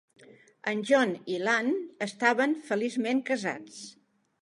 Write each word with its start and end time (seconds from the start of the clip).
En 0.71 0.81
John 0.91 1.11
i 1.35 1.37
l'Anne 1.45 1.77
estaven 2.09 2.59
feliçment 2.71 3.25
casats. 3.33 3.81